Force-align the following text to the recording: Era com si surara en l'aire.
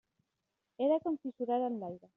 Era 0.87 0.97
com 1.05 1.21
si 1.21 1.35
surara 1.37 1.73
en 1.73 1.81
l'aire. 1.85 2.07